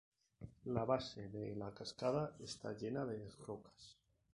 La 0.77 0.83
base 0.91 1.27
de 1.35 1.53
la 1.55 1.71
cascada 1.75 2.35
está 2.39 2.75
llena 2.75 3.05
de 3.05 3.23
rocas. 3.45 3.99